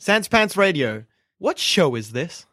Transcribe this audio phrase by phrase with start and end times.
[0.00, 1.04] Sans Pants Radio.
[1.38, 2.46] What show is this?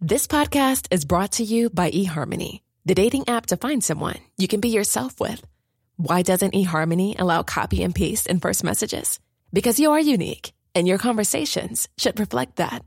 [0.00, 4.48] This podcast is brought to you by eHarmony, the dating app to find someone you
[4.48, 5.46] can be yourself with.
[5.96, 9.20] Why doesn't eHarmony allow copy and paste in first messages?
[9.52, 12.82] Because you are unique, and your conversations should reflect that.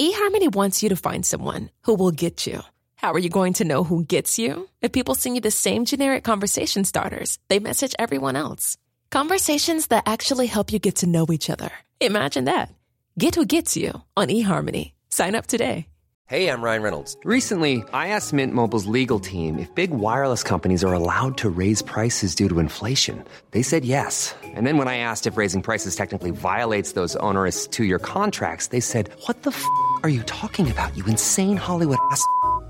[0.00, 2.62] eHarmony wants you to find someone who will get you.
[2.94, 4.68] How are you going to know who gets you?
[4.80, 8.76] If people send you the same generic conversation starters they message everyone else.
[9.10, 11.70] Conversations that actually help you get to know each other.
[12.00, 12.74] Imagine that.
[13.18, 14.92] Get who gets you on eHarmony.
[15.08, 15.86] Sign up today.
[16.26, 17.18] Hey, I'm Ryan Reynolds.
[17.22, 21.82] Recently, I asked Mint Mobile's legal team if big wireless companies are allowed to raise
[21.82, 23.22] prices due to inflation.
[23.50, 24.34] They said yes.
[24.42, 28.68] And then when I asked if raising prices technically violates those onerous two year contracts,
[28.68, 29.64] they said, What the f
[30.02, 32.24] are you talking about, you insane Hollywood ass?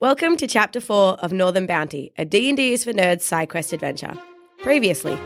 [0.00, 4.14] Welcome to Chapter 4 of Northern Bounty, a D&D is for Nerds side quest adventure.
[4.58, 5.18] Previously,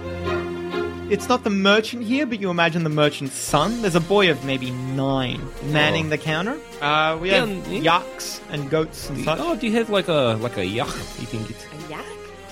[1.10, 3.82] It's not the merchant here, but you imagine the merchant's son.
[3.82, 6.58] There's a boy of maybe nine manning the counter.
[6.80, 8.00] Uh, we have Yeah, yeah.
[8.00, 9.38] yucks and goats and such.
[9.40, 11.66] Oh, do you have like a like a yuck you can get?
[11.72, 12.04] a yak?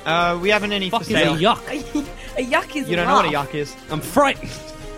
[0.04, 1.36] Uh, we haven't any Fuck for is a sale.
[1.36, 1.66] yuck?
[2.38, 3.48] A yuck is You don't know what a laugh.
[3.50, 3.74] yuck is.
[3.90, 4.50] I'm frightened.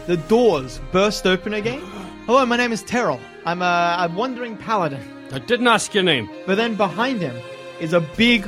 [0.07, 1.81] The doors burst open again.
[2.27, 3.21] Hello, my name is Terrell.
[3.47, 5.01] I'm a, a wandering paladin.
[5.33, 6.29] I didn't ask your name.
[6.47, 7.37] But then behind him
[7.81, 8.45] is a big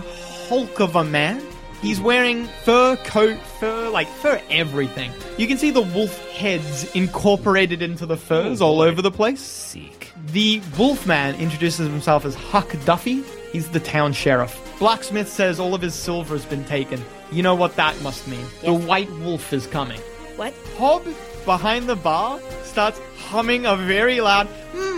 [0.48, 1.42] hulk of a man.
[1.82, 5.12] He's wearing fur coat, fur, like fur everything.
[5.37, 9.41] You can see the wolf heads incorporated into the furs all over the place.
[9.41, 10.12] Sick.
[10.28, 13.22] The wolf man introduces himself as Huck Duffy.
[13.53, 14.60] He's the town sheriff.
[14.78, 17.03] Blacksmith says all of his silver has been taken.
[17.32, 18.44] You know what that must mean.
[18.62, 20.00] The white wolf is coming.
[20.37, 20.54] What?
[20.76, 21.04] Hob,
[21.44, 24.95] behind the bar, starts humming a very loud, mm,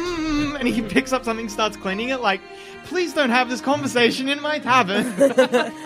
[0.59, 2.41] and he picks up something, starts cleaning it, like,
[2.85, 5.07] please don't have this conversation in my tavern.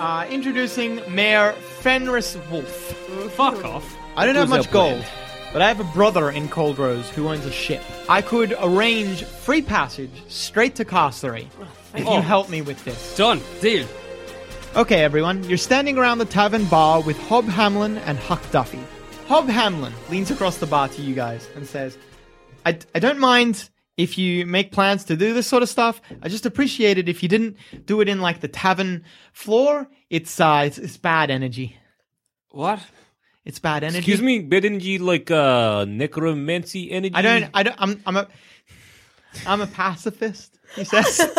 [0.00, 2.68] uh, introducing Mayor Fenris Wolf.
[3.34, 3.96] Fuck off.
[4.16, 5.04] I don't have much gold,
[5.52, 7.82] but I have a brother in Cold Rose who owns a ship.
[8.08, 11.46] I could arrange free passage straight to Castery
[11.94, 12.16] if Oh.
[12.16, 13.16] you help me with this.
[13.16, 13.40] Done.
[13.60, 13.86] Deal.
[14.76, 18.80] Okay, everyone, you're standing around the tavern bar with Hob Hamlin and Huck Duffy.
[19.28, 21.96] Hob Hamlin leans across the bar to you guys and says,
[22.64, 26.00] I, I don't mind if you make plans to do this sort of stuff.
[26.22, 29.88] I just appreciate it if you didn't do it in like the tavern floor.
[30.10, 31.76] It's uh, it's, it's bad energy.
[32.50, 32.80] What?
[33.44, 33.98] It's bad energy.
[33.98, 37.14] Excuse me, bad energy like uh necromancy energy.
[37.14, 37.50] I don't.
[37.54, 37.76] I don't.
[37.78, 38.02] I'm.
[38.06, 38.28] I'm a.
[39.46, 40.58] I'm a pacifist.
[40.76, 41.20] He says.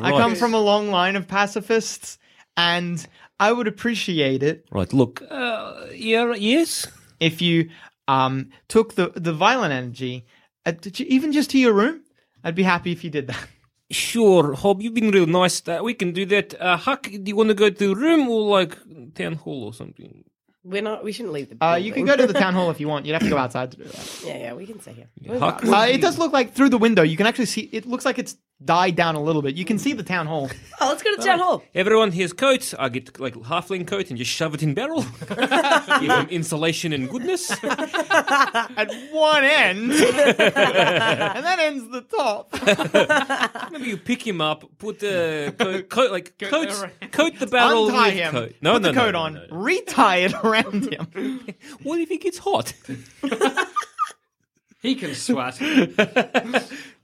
[0.00, 2.18] I come from a long line of pacifists,
[2.56, 3.04] and
[3.38, 5.22] I would appreciate it Right, look.
[5.28, 6.86] Uh, yeah, yes.
[7.20, 7.70] if you
[8.08, 10.24] um took the the violent energy,
[10.66, 12.02] uh, did you, even just to your room.
[12.44, 13.48] I'd be happy if you did that.
[13.90, 15.66] Sure, Hob, you've been real nice.
[15.66, 16.60] Uh, we can do that.
[16.60, 18.76] Uh, Huck, do you want to go to the room or like
[19.14, 20.24] town hall or something?
[20.64, 21.04] We're not.
[21.04, 21.64] We shouldn't leave the.
[21.64, 23.06] Uh, you can go to the town hall if you want.
[23.06, 24.20] You'd have to go outside to do that.
[24.26, 25.38] yeah, yeah, we can stay here.
[25.38, 27.02] Huck, Uh, it does look like through the window.
[27.04, 27.68] You can actually see.
[27.72, 29.54] It looks like it's died down a little bit.
[29.54, 30.50] You can see the town hall.
[30.78, 31.62] Oh, let's go to the town hall.
[31.74, 32.74] Everyone here's coats.
[32.78, 35.06] I get like halfling coat and just shove it in barrel.
[35.28, 37.50] Give them insulation and goodness.
[37.64, 39.96] at one end, and
[40.38, 43.72] that ends the top.
[43.72, 46.68] Maybe you pick him up, put the coat, coat like coat,
[47.10, 48.32] coat the barrel Untie with him.
[48.32, 48.54] coat.
[48.60, 49.34] No, put no, the no, coat no, on.
[49.34, 49.56] no, no.
[49.56, 51.40] Retie it around him.
[51.84, 52.74] What if he gets hot?
[54.82, 55.56] He can sweat.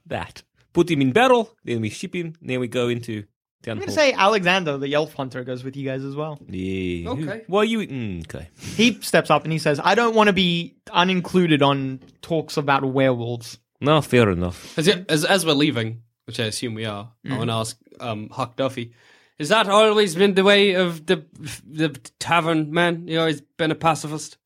[0.07, 0.43] that.
[0.73, 3.25] Put him in battle, then we ship him, then we go into
[3.63, 6.39] town I'm gonna say Alexander, the elf hunter, goes with you guys as well.
[6.49, 7.11] Yeah.
[7.11, 7.45] Okay.
[7.49, 7.81] Well, you.
[7.81, 8.49] Mm, okay.
[8.77, 12.85] He steps up and he says, "I don't want to be unincluded on talks about
[12.85, 14.79] werewolves." No, fair enough.
[14.79, 18.29] As, as, as we're leaving, which I assume we are, I want to ask um,
[18.31, 18.95] Huck Duffy,
[19.41, 21.25] has that always been the way of the
[21.67, 21.89] the
[22.19, 23.09] tavern man?
[23.09, 24.39] You always been a pacifist?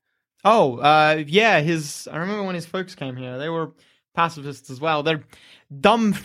[0.45, 1.61] Oh, uh, yeah.
[1.61, 2.09] His.
[2.11, 3.39] I remember when his folks came here.
[3.39, 3.73] They were
[4.17, 5.03] pacifists as well.
[5.03, 5.23] They're
[5.81, 6.17] dumb.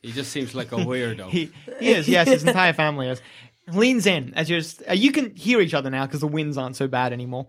[0.00, 1.28] He just seems like a weirdo.
[1.28, 2.08] He, he is.
[2.08, 3.20] Yes, his entire family is.
[3.68, 4.60] Leans in as you're.
[4.60, 7.46] Just, uh, you can hear each other now because the winds aren't so bad anymore.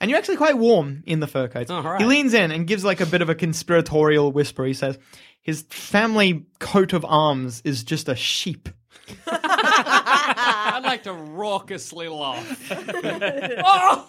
[0.00, 1.70] And you're actually quite warm in the fur coats.
[1.70, 2.00] Oh, right.
[2.00, 4.64] He leans in and gives like a bit of a conspiratorial whisper.
[4.64, 4.98] He says,
[5.42, 8.68] "His family coat of arms is just a sheep."
[9.26, 12.72] I'd like to raucously laugh.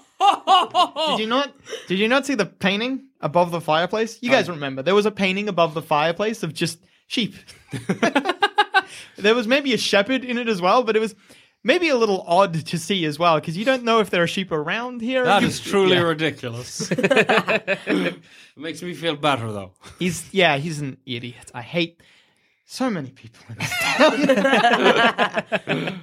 [0.19, 1.53] Did you not?
[1.87, 4.17] Did you not see the painting above the fireplace?
[4.21, 7.35] You guys remember there was a painting above the fireplace of just sheep.
[9.17, 11.15] there was maybe a shepherd in it as well, but it was
[11.63, 14.27] maybe a little odd to see as well because you don't know if there are
[14.27, 15.23] sheep around here.
[15.23, 16.01] That is truly Yeah.
[16.03, 16.89] ridiculous.
[16.91, 18.19] it
[18.55, 19.73] makes me feel better though.
[19.99, 21.51] He's yeah, he's an idiot.
[21.53, 22.01] I hate
[22.69, 24.17] so many people in this town.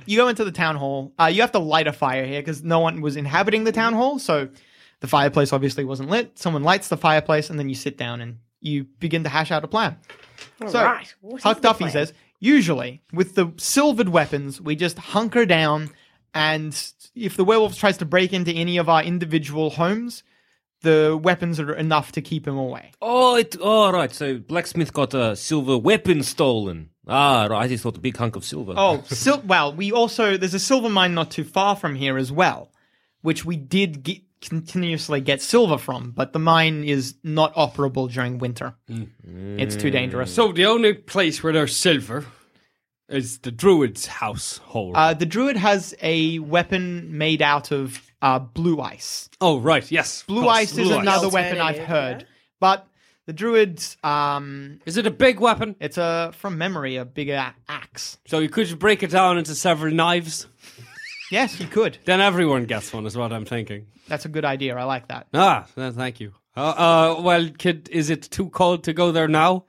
[0.06, 1.12] you go into the town hall.
[1.20, 3.92] Uh, you have to light a fire here because no one was inhabiting the town
[3.92, 4.48] hall, so
[5.00, 6.38] the fireplace obviously wasn't lit.
[6.38, 9.62] Someone lights the fireplace, and then you sit down and you begin to hash out
[9.62, 9.98] a plan.
[10.66, 11.14] so right.
[11.42, 11.92] Huck Duffy plan?
[11.92, 15.90] says, usually with the silvered weapons, we just hunker down,
[16.32, 16.74] and
[17.14, 20.22] if the werewolf tries to break into any of our individual homes.
[20.84, 22.92] The weapons are enough to keep him away.
[23.02, 23.56] Oh, it.
[23.60, 24.12] Oh, right.
[24.12, 26.90] So blacksmith got a silver weapon stolen.
[27.08, 27.64] Ah, right.
[27.64, 28.74] I just thought a big hunk of silver.
[28.76, 32.30] Oh, sil- well, we also there's a silver mine not too far from here as
[32.30, 32.70] well,
[33.22, 38.38] which we did get, continuously get silver from, but the mine is not operable during
[38.38, 38.74] winter.
[39.58, 40.32] It's too dangerous.
[40.34, 42.26] So the only place where there's silver
[43.08, 44.94] is the druid's household.
[44.96, 49.28] Uh, the druid has a weapon made out of uh, blue ice.
[49.40, 50.24] oh right, yes.
[50.26, 52.26] Blue of course, ice is blue another weapon I've Alternative, heard, yeah.
[52.58, 52.86] but
[53.26, 55.76] the druid's um, Is it a big weapon?
[55.80, 58.18] it's a from memory a bigger a- axe.
[58.26, 60.46] So you could break it down into several knives.
[61.30, 61.98] Yes, you could.
[62.04, 63.86] Then everyone gets one, is what I'm thinking.
[64.08, 64.76] That's a good idea.
[64.76, 65.26] I like that.
[65.32, 66.32] Ah, thank you.
[66.56, 69.64] Uh, uh, well, kid, is it too cold to go there now?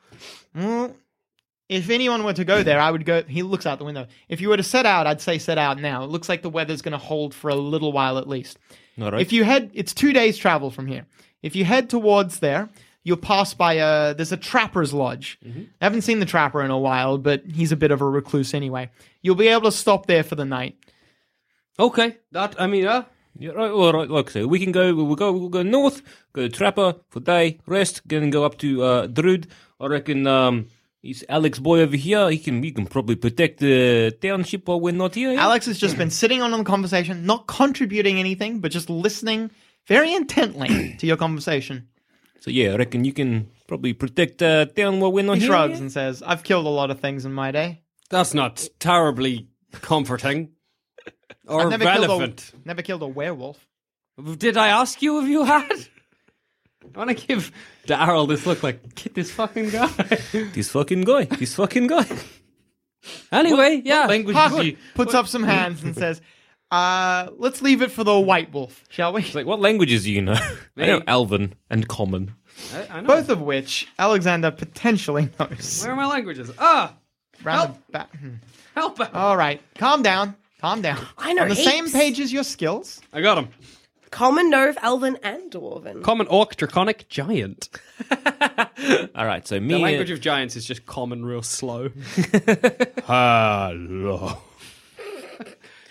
[1.67, 3.23] If anyone were to go there, I would go.
[3.23, 4.05] He looks out the window.
[4.29, 6.03] If you were to set out, I'd say set out now.
[6.03, 8.59] It looks like the weather's going to hold for a little while at least.
[9.01, 9.21] All right.
[9.21, 11.05] If you head, it's two days travel from here.
[11.41, 12.69] If you head towards there,
[13.03, 14.13] you'll pass by a.
[14.13, 15.39] There's a trapper's lodge.
[15.81, 18.53] I haven't seen the trapper in a while, but he's a bit of a recluse
[18.53, 18.89] anyway.
[19.23, 20.77] You'll be able to stop there for the night.
[21.79, 23.03] Okay, that I mean, uh,
[23.37, 24.47] Yeah, right, all right, like so.
[24.47, 24.93] We can go.
[24.93, 25.31] We'll go.
[25.31, 26.03] We'll go north.
[26.31, 28.01] Go to Trapper for day rest.
[28.05, 29.07] Then go up to uh.
[29.79, 30.27] I reckon.
[30.27, 30.67] Um,
[31.05, 32.29] he's Alex boy over here.
[32.29, 32.61] He can.
[32.63, 35.31] He can probably protect the township while we're not here.
[35.31, 35.41] yeah?
[35.43, 39.51] Alex has just been sitting on the conversation, not contributing anything, but just listening
[39.87, 41.87] very intently to your conversation.
[42.41, 45.49] So yeah, I reckon you can probably protect uh, town while we're not He here.
[45.49, 45.81] shrugs yeah?
[45.81, 47.81] and says, "I've killed a lot of things in my day.
[48.09, 50.49] that's not terribly comforting
[51.47, 52.37] or I've never relevant.
[52.51, 53.65] killed a never killed a werewolf."
[54.37, 55.87] Did I ask you if you had?
[56.93, 57.51] I want to give
[57.87, 59.87] Daryl this look like, get this fucking guy.
[60.53, 61.25] This fucking guy.
[61.25, 62.05] This fucking guy.
[63.31, 64.05] anyway, yeah.
[64.07, 64.77] language Huck is you?
[64.95, 66.21] puts up some hands and says,
[66.71, 69.23] uh, let's leave it for the white wolf, shall we?
[69.33, 70.33] Like what languages do you know?
[70.77, 71.03] I know Me?
[71.07, 72.33] Elven and Common.
[72.73, 73.07] I, I know.
[73.07, 75.83] Both of which Alexander potentially knows.
[75.83, 76.51] Where are my languages?
[76.57, 76.95] Ah,
[77.43, 78.15] Round the back.
[78.15, 78.35] hmm.
[78.75, 79.13] help out.
[79.13, 80.35] All right, calm down.
[80.61, 81.05] Calm down.
[81.17, 81.93] I know On the same heaps.
[81.95, 83.01] page as your skills.
[83.13, 83.49] I got him.
[84.15, 86.01] Common, Nove, Elven, and Dwarven.
[86.01, 87.67] Common orc, draconic, giant.
[89.13, 89.73] All right, so me.
[89.73, 91.89] The language of giants is just common, real slow.
[93.03, 94.37] Hello.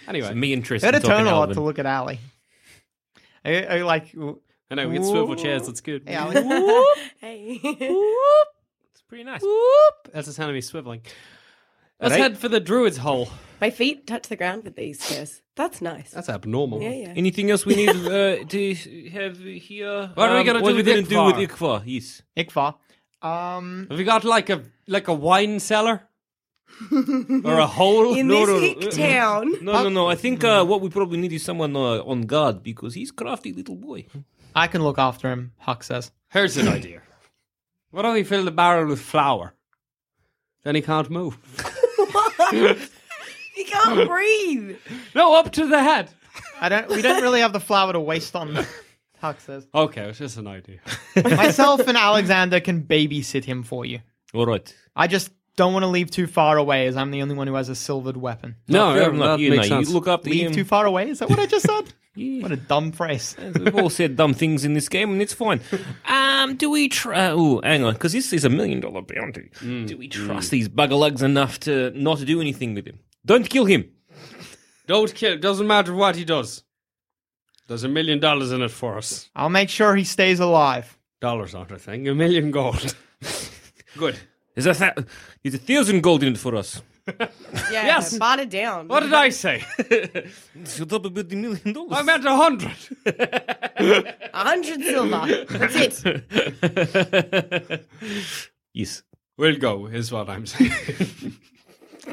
[0.08, 1.56] anyway, me and Tristan Better talking turn a lot Elven.
[1.56, 2.18] to look at Ali.
[3.44, 4.14] I, I like,
[4.70, 5.66] I know we get swivel chairs.
[5.66, 6.04] That's good.
[6.06, 6.34] hey, Ali.
[7.18, 7.60] Hey.
[7.62, 9.42] It's pretty nice.
[9.42, 10.12] Whoop.
[10.14, 11.02] That's the sound of me swiveling.
[12.00, 13.28] Let's head for the druid's hole.
[13.60, 15.42] My feet touch the ground with these chairs.
[15.56, 16.10] That's nice.
[16.10, 16.82] That's abnormal.
[16.82, 17.12] yeah, yeah.
[17.16, 18.74] Anything else we need uh, to
[19.12, 20.10] have here?
[20.14, 21.80] What are we Um, gonna what do are we with gonna do with Ikvar?
[21.80, 21.82] Ikvar?
[21.86, 22.22] Yes.
[22.36, 22.74] Ikvar.
[23.22, 26.02] Um, Have we got like a like a wine cellar
[27.44, 28.14] or a hole?
[28.16, 28.90] In No, this no, no.
[28.90, 29.52] town.
[29.64, 30.08] No, no, no.
[30.10, 33.52] I think uh, what we probably need is someone uh, on guard because he's crafty
[33.52, 34.06] little boy.
[34.56, 36.10] I can look after him, Huck says.
[36.30, 37.00] Here's an idea.
[37.92, 39.54] Why don't we fill the barrel with flour?
[40.64, 41.38] Then he can't move.
[43.64, 44.76] He can't breathe.
[45.14, 46.10] No, up to the head.
[46.60, 46.88] I don't.
[46.88, 48.58] We don't really have the flour to waste on.
[49.20, 49.66] Huck says.
[49.72, 50.80] Okay, it's just an idea.
[51.16, 54.00] Myself and Alexander can babysit him for you.
[54.34, 54.74] All right.
[54.96, 57.54] I just don't want to leave too far away, as I'm the only one who
[57.54, 58.56] has a silvered weapon.
[58.66, 59.38] No, fair yeah, enough.
[59.38, 59.88] that You, makes know, sense.
[59.88, 60.52] you look after Leave him.
[60.52, 61.10] too far away?
[61.10, 61.94] Is that what I just said?
[62.16, 63.36] What a dumb phrase.
[63.38, 65.60] We've all said dumb things in this game, and it's fine.
[66.06, 67.26] Um, do we try?
[67.26, 69.50] Uh, oh, hang on, because this is a million dollar bounty.
[69.60, 70.12] Mm, do we mm.
[70.12, 72.98] trust these bugger lugs enough to not do anything with him?
[73.26, 73.90] Don't kill him.
[74.86, 75.38] Don't kill.
[75.38, 76.62] Doesn't matter what he does.
[77.68, 79.30] There's a million dollars in it for us.
[79.34, 80.98] I'll make sure he stays alive.
[81.20, 82.06] Dollars aren't a thing.
[82.08, 82.94] A million gold.
[83.96, 84.18] Good.
[84.54, 85.06] There's a th-
[85.42, 86.82] there's a thousand gold in it for us.
[87.70, 88.16] Yeah, Yes.
[88.16, 88.88] bar it down.
[88.88, 89.62] What did I say?
[90.66, 91.92] Shut up about the million dollars.
[91.92, 92.72] I meant a hundred.
[94.32, 95.44] A hundred silver.
[95.50, 97.86] That's it.
[98.72, 99.02] yes.
[99.36, 100.72] We'll go, is what I'm saying.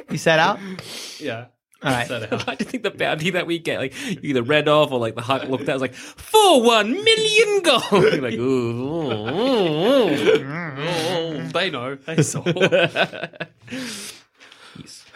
[0.09, 0.59] You set out?
[1.19, 1.45] yeah.
[1.83, 2.11] All right.
[2.11, 4.99] I like to think the bounty that we get, like you either read off or
[4.99, 7.81] like the hunt looked at, was like for one million gold.
[8.21, 10.47] Like, ooh, ooh, ooh, ooh.
[10.83, 11.95] Oh, they know.
[11.95, 12.41] They saw.
[12.41, 12.53] All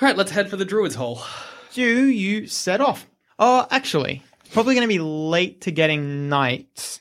[0.02, 1.22] right, let's head for the Druid's Hole.
[1.74, 3.06] Do you set off?
[3.40, 7.00] Oh, actually, it's probably going to be late to getting night.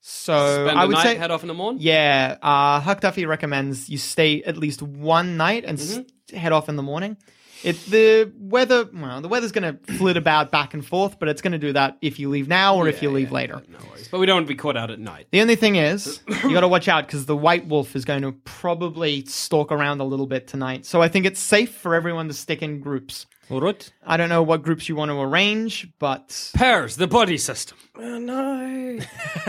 [0.00, 1.80] So Spend I would night, say, head off in the morning.
[1.82, 6.00] yeah, uh, Huck Duffy recommends you stay at least one night and s-
[6.32, 7.16] head off in the morning.
[7.62, 11.40] It the weather, well, the weather's going to flit about back and forth, but it's
[11.40, 13.62] going to do that if you leave now or if you leave later.
[13.68, 14.08] No worries.
[14.08, 15.28] But we don't want to be caught out at night.
[15.30, 18.22] The only thing is, you got to watch out because the white wolf is going
[18.22, 20.86] to probably stalk around a little bit tonight.
[20.86, 23.26] So I think it's safe for everyone to stick in groups.
[23.52, 23.92] All right.
[24.04, 27.76] I don't know what groups you want to arrange, but Pairs, the buddy system.
[27.96, 28.98] Oh no.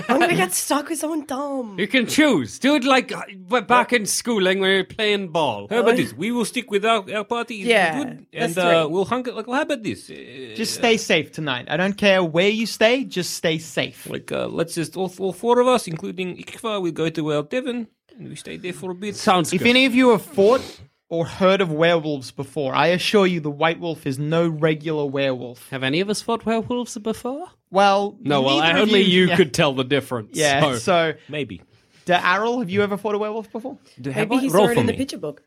[0.10, 1.80] I'm gonna get stuck with someone dumb.
[1.80, 2.60] You can choose.
[2.60, 5.68] Do it like uh, back in schooling when you're playing ball.
[5.70, 6.14] How about this?
[6.14, 7.62] We will stick with our, our party.
[7.62, 8.92] It's Yeah, good, that's and uh, three.
[8.94, 9.36] we'll hunk it.
[9.36, 10.10] Like, well, how about this?
[10.10, 11.68] Uh, just stay safe tonight.
[11.70, 14.10] I don't care where you stay, just stay safe.
[14.10, 17.44] like, uh, let's just all, all four of us, including Ikfa, we go to our
[17.44, 19.16] Devon and we stay there for a bit.
[19.16, 19.56] Sounds good.
[19.56, 19.70] If good.
[19.70, 20.82] any of you have fought
[21.13, 25.70] or heard of werewolves before, I assure you the white wolf is no regular werewolf.
[25.70, 27.50] Have any of us fought werewolves before?
[27.70, 29.36] Well, No, well, neither of only you, yeah.
[29.36, 30.32] could tell the difference.
[30.36, 31.62] Yeah, so- so, Maybe.
[32.05, 33.77] Darrell, have you ever fought a werewolf before?
[34.01, 34.41] Do have Maybe I?
[34.41, 35.43] he saw it for in the picture book.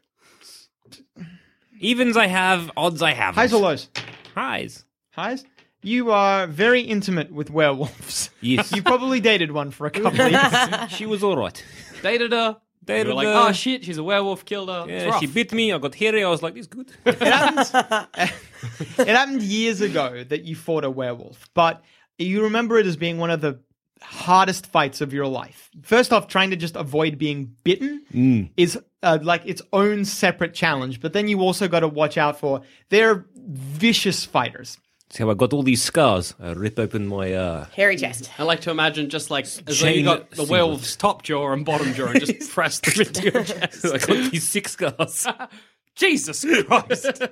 [1.81, 3.35] Evens I have, odds I have.
[3.35, 3.91] Highs or lows?
[4.35, 4.85] Highs.
[5.11, 5.45] Highs?
[5.83, 8.31] You are very intimate with werewolves.
[8.41, 8.73] Yes.
[8.77, 10.91] You probably dated one for a couple of years.
[10.97, 11.63] she was all right.
[12.03, 12.57] dated her.
[12.87, 14.85] They Dated were like, oh shit, she's a werewolf, killed her.
[14.89, 15.21] It's Yeah, rough.
[15.21, 15.73] she bit me.
[15.73, 16.25] I got hairy.
[16.25, 18.09] I was like, "This good." It happened,
[18.99, 21.83] it happened years ago that you fought a werewolf, but
[22.19, 23.59] you remember it as being one of the
[24.03, 25.71] hardest fights of your life.
[25.83, 31.01] First off, trying to just avoid being bitten is uh, like its own separate challenge,
[31.01, 34.79] but then you also got to watch out for they're vicious fighters.
[35.09, 36.35] That's how I got all these scars.
[36.41, 37.33] I rip open my.
[37.33, 38.31] uh Hairy chest.
[38.39, 40.51] I like to imagine just like as though you got the singlet.
[40.51, 43.85] werewolf's top jaw and bottom jaw and just press them into your chest.
[43.85, 45.27] I got these six scars.
[45.95, 47.23] Jesus Christ!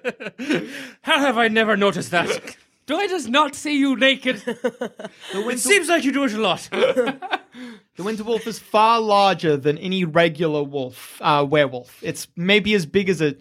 [1.02, 2.56] How have I never noticed that?
[2.86, 4.42] Do I just not see you naked?
[4.46, 6.66] it seems like you do it a lot.
[6.70, 11.98] The winter wolf is far larger than any regular wolf, uh, werewolf.
[12.02, 13.36] It's maybe as big as a,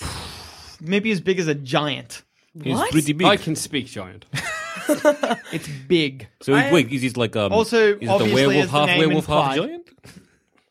[0.80, 2.22] maybe as big as a giant.
[2.54, 3.26] It's pretty big.
[3.26, 4.26] I can speak giant.
[5.52, 6.26] It's big.
[6.42, 7.52] So wait, is it like um?
[7.52, 9.90] Also, is it a obviously, werewolf as the half name werewolf half implied- giant?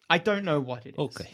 [0.10, 1.00] I don't know what it is.
[1.00, 1.30] Okay.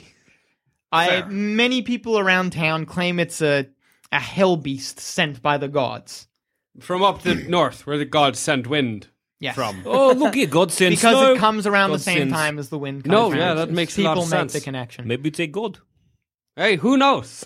[0.91, 3.67] I many people around town claim it's a
[4.11, 6.27] a hell beast sent by the gods.
[6.79, 9.07] From up the north, where the gods sent wind
[9.39, 9.55] Yes.
[9.55, 9.81] from.
[9.85, 11.33] Oh look here, God sends because snow.
[11.33, 13.03] it comes around the same sends- time as the wind.
[13.03, 13.39] Comes No, around.
[13.39, 14.53] yeah, that makes a lot people of make sense.
[14.53, 15.07] the connection.
[15.07, 15.79] Maybe it's a god.
[16.55, 17.45] Hey, who knows?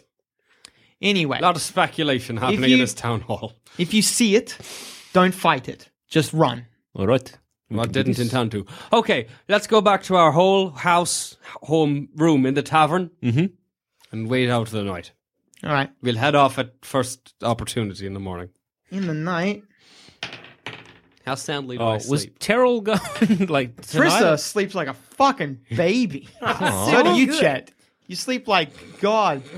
[1.02, 3.54] Anyway, A lot of speculation happening you- in this town hall.
[3.78, 4.58] if you see it,
[5.14, 5.90] don't fight it.
[6.08, 6.66] Just run.
[6.94, 7.32] All right.
[7.70, 8.66] We I didn't intend to.
[8.92, 13.54] Okay, let's go back to our whole house, home room in the tavern Mhm.
[14.12, 15.12] and wait out the night.
[15.64, 15.90] All right.
[16.02, 18.50] We'll head off at first opportunity in the morning.
[18.92, 19.64] In the night,
[21.26, 22.28] How soundly do Oh, I was?
[22.40, 23.00] Terrell going
[23.48, 26.28] like Trissa sleeps like a fucking baby.
[26.42, 27.72] so do you, Chet.
[28.12, 29.42] You sleep like God.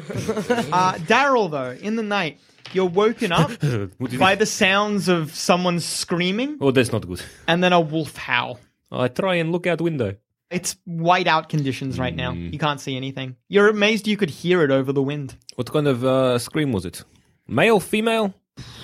[0.72, 2.40] Uh, Daryl, though, in the night,
[2.72, 3.50] you're woken up
[3.98, 7.22] What by he- the sounds of someone screaming Oh, that's not good.
[7.48, 8.60] and then a wolf howl.
[8.92, 10.16] I try and look out window.
[10.52, 12.34] It's white out conditions right now.
[12.34, 12.54] Mm.
[12.54, 13.38] You can't see anything.
[13.50, 15.36] You're amazed you could hear it over the wind.
[15.56, 17.04] What kind of uh, scream was it?
[17.48, 18.36] Male, female?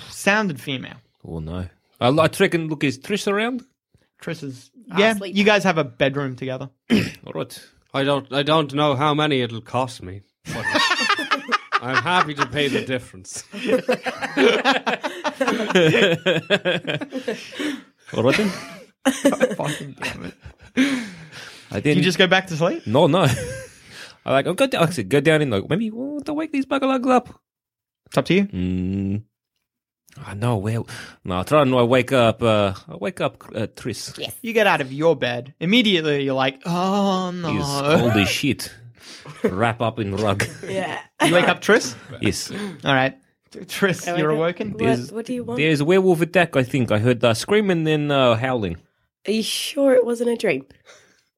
[0.08, 0.96] Sounded female.
[1.24, 1.66] Oh no.
[2.00, 2.66] I, I reckon.
[2.66, 3.62] Look, is Trish around?
[4.20, 4.72] Triss is.
[4.98, 5.36] Yeah, sleep.
[5.36, 6.70] you guys have a bedroom together.
[7.24, 7.68] All right.
[7.92, 8.32] I don't.
[8.32, 10.22] I don't know how many it'll cost me.
[10.46, 10.64] but
[11.82, 13.44] I'm happy to pay the difference.
[18.12, 18.48] All right then.
[19.54, 20.34] Fucking damn it.
[21.70, 21.98] I didn't.
[21.98, 22.86] You just go back to sleep?
[22.86, 23.26] No, no.
[24.24, 24.46] I like.
[24.46, 24.82] I'll go down.
[24.82, 27.40] I said, go down in like maybe well, to wake these buggalags up.
[28.06, 28.44] It's up to you.
[28.46, 29.22] Mm.
[30.26, 30.56] I know.
[30.58, 30.86] Well,
[31.24, 31.40] no.
[31.40, 32.42] I try and I wake up.
[32.42, 34.14] Uh, I wake up uh, Tris.
[34.18, 34.34] Yes.
[34.42, 35.54] You get out of your bed.
[35.60, 37.52] Immediately, you're like, oh no.
[37.52, 38.72] He's cold as shit.
[39.44, 40.44] Wrap up in rug.
[40.68, 40.98] Yeah.
[41.24, 41.94] You wake up Tris.
[42.20, 42.50] yes.
[42.50, 43.16] All right.
[43.68, 44.88] Tris, I you're wake up- awoken?
[44.88, 45.58] What, what do you want?
[45.58, 46.56] There's a werewolf attack.
[46.56, 48.76] I think I heard uh, screaming and uh, howling.
[49.26, 50.66] Are you sure it wasn't a dream?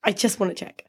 [0.05, 0.85] I just want to check.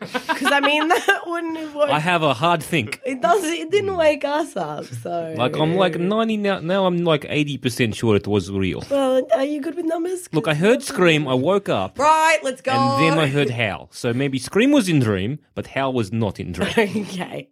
[0.00, 1.90] Because I mean, that wouldn't have worked.
[1.92, 3.00] I have a hard think.
[3.04, 3.42] it does.
[3.44, 4.84] It didn't wake us up.
[4.84, 6.60] So Like I'm like ninety now.
[6.60, 8.84] Now I'm like eighty percent sure it was real.
[8.90, 10.28] Well, are you good with numbers?
[10.32, 11.26] Look, I heard scream.
[11.26, 11.98] I woke up.
[11.98, 12.70] Right, let's go.
[12.72, 13.88] And then I heard howl.
[13.92, 16.68] So maybe scream was in dream, but howl was not in dream.
[16.78, 17.48] okay.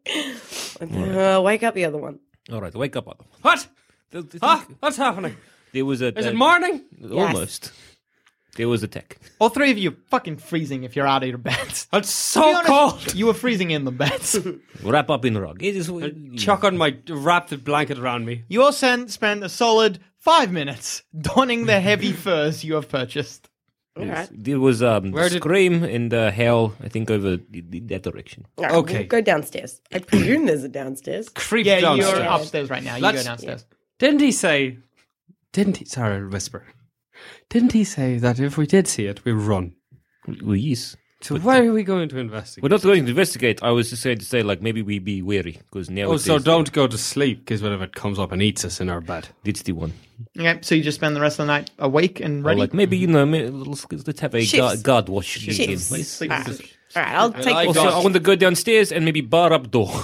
[0.81, 2.21] Uh, wake up the other one.
[2.53, 3.09] All right, wake up.
[3.09, 3.25] Otto.
[3.43, 3.67] What?
[4.11, 4.63] The- the Huh?
[4.81, 5.37] What's happening?
[5.73, 6.17] There was a.
[6.17, 6.83] Is a- it morning?
[7.11, 7.73] Almost.
[8.57, 9.19] There was a tech.
[9.39, 11.87] All three of you are fucking freezing if you're out of your beds.
[11.93, 13.15] It's so Be honest, cold.
[13.15, 14.39] You were freezing in the beds.
[14.83, 15.63] Wrap up in the rug.
[15.63, 15.91] It is.
[16.43, 18.45] Chuck on my wrap the blanket around me.
[18.49, 23.49] you all spent spent a solid five minutes donning the heavy furs you have purchased.
[23.99, 24.29] Alright.
[24.31, 26.75] There was um Where did- scream and uh, howl.
[26.83, 28.47] I think over the- the- that direction.
[28.59, 28.99] Alright, Okay.
[28.99, 29.81] we'll go downstairs.
[29.93, 31.29] I presume there's a downstairs.
[31.31, 32.19] Creep Yeah, downstairs.
[32.19, 32.97] you're upstairs right now.
[32.97, 33.65] You Let's- go downstairs.
[33.99, 34.79] Didn't he say?
[35.53, 35.87] Didn't he?
[35.87, 36.67] Sorry, I'll whisper.
[37.51, 39.75] Didn't he say that if we did see it, we run?
[40.43, 40.97] Well, yes.
[41.23, 42.63] So why are we going to investigate?
[42.63, 43.63] We're not going to investigate.
[43.63, 46.39] I was just saying to say, like, maybe we be wary because now Oh, so
[46.39, 49.29] don't go to sleep because whatever it comes up and eats us in our bed.
[49.45, 49.95] It's the one.
[50.39, 52.61] Okay, so you just spend the rest of the night awake and Or ready.
[52.61, 54.59] like maybe you know, may- let's, let's have a Shifts.
[54.59, 55.25] guard, guard watch.
[55.27, 55.59] Shifts.
[55.59, 56.77] again, Sleep- sleep- Alright.
[56.95, 59.91] Alright, I'll take Also, I want to go downstairs and maybe bar up door.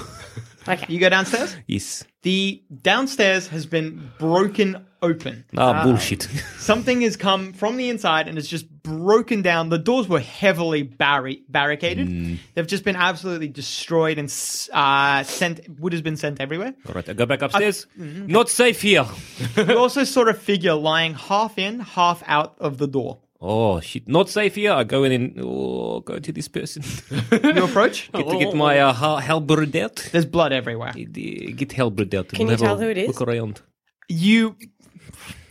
[0.68, 0.86] Okay.
[0.88, 1.56] You go downstairs.
[1.66, 2.04] yes.
[2.22, 5.44] The downstairs has been broken open.
[5.56, 6.22] Ah, bullshit.
[6.58, 9.68] Something has come from the inside and it's just broken down.
[9.68, 12.08] The doors were heavily barri- barricaded.
[12.08, 12.34] Hmm.
[12.54, 14.28] They've just been absolutely destroyed and
[14.72, 15.80] uh, sent.
[15.80, 16.74] Wood has been sent everywhere.
[16.86, 17.86] All right, I go back upstairs.
[17.96, 19.04] Not safe here.
[19.56, 23.18] you also sort of figure lying half in, half out of the door.
[23.44, 24.06] Oh shit!
[24.06, 24.70] Not safe here.
[24.72, 26.84] I go in and oh, go to this person.
[27.32, 28.10] You approach.
[28.14, 29.96] get to get my uh, hal- halberd out.
[30.12, 30.92] There's blood everywhere.
[30.92, 32.28] Get get halberd out.
[32.28, 33.08] Can and you have a tell who it is?
[33.08, 33.60] Look around.
[34.08, 34.56] You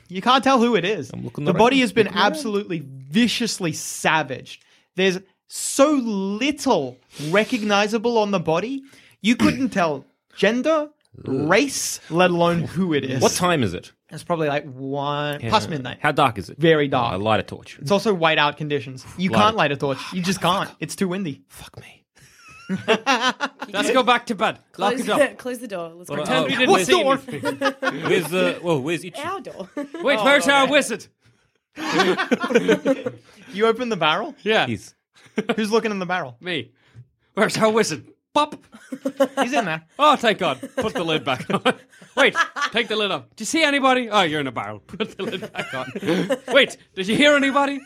[0.07, 1.11] you can't tell who it is.
[1.13, 1.59] I'm looking The around.
[1.59, 4.63] body has been absolutely viciously savaged.
[4.95, 6.97] There's so little
[7.29, 8.83] recognizable on the body.
[9.21, 10.89] You couldn't tell gender,
[11.25, 13.21] race, let alone who it is.
[13.21, 13.91] What time is it?
[14.11, 15.99] It's probably like one past midnight.
[16.01, 16.57] How dark is it?
[16.57, 17.21] Very Oh, I dark.
[17.21, 17.77] light a torch.
[17.79, 19.05] It's also white out conditions.
[19.17, 19.57] You Light can't it.
[19.57, 19.99] light a torch.
[20.13, 20.69] You just can't.
[20.79, 21.41] It's too windy.
[21.47, 21.97] Fuck me.
[22.87, 24.59] Let's go back to bed.
[24.77, 25.37] Lock Close, it up.
[25.37, 25.89] close the door.
[25.89, 26.15] Let's go.
[26.15, 28.01] Well, Pretend uh, we didn't where's- see anything.
[28.09, 28.59] Where's the?
[28.61, 29.17] Whoa, where's each?
[29.17, 29.69] Our door.
[29.75, 31.07] Wait, where's our wizard?
[33.53, 34.35] You open the barrel.
[34.43, 34.95] Yeah, He's
[35.55, 36.37] Who's looking in the barrel?
[36.41, 36.71] me.
[37.33, 38.10] Where's our wizard?
[38.33, 38.55] Pop.
[39.41, 39.83] He's in there.
[39.99, 40.59] Oh, thank God.
[40.77, 41.61] Put the lid back on.
[42.17, 42.35] Wait,
[42.71, 43.23] take the lid off.
[43.35, 44.09] Do you see anybody?
[44.09, 44.79] Oh, you're in a barrel.
[44.87, 45.91] Put the lid back on.
[46.53, 47.79] Wait, did you hear anybody?